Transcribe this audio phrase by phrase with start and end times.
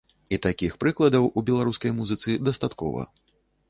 [0.37, 3.11] І такіх прыкладаў у беларускай музыцы дастаткова.